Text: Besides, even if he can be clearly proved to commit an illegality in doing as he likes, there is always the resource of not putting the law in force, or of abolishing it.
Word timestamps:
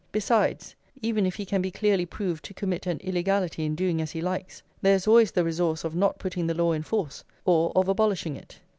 Besides, 0.11 0.73
even 1.03 1.27
if 1.27 1.35
he 1.35 1.45
can 1.45 1.61
be 1.61 1.69
clearly 1.69 2.07
proved 2.07 2.43
to 2.45 2.55
commit 2.55 2.87
an 2.87 2.97
illegality 3.01 3.65
in 3.65 3.75
doing 3.75 4.01
as 4.01 4.09
he 4.13 4.19
likes, 4.19 4.63
there 4.81 4.95
is 4.95 5.05
always 5.05 5.31
the 5.31 5.43
resource 5.45 5.83
of 5.83 5.93
not 5.95 6.17
putting 6.17 6.47
the 6.47 6.55
law 6.55 6.71
in 6.71 6.81
force, 6.81 7.23
or 7.45 7.71
of 7.75 7.87
abolishing 7.87 8.35
it. 8.35 8.61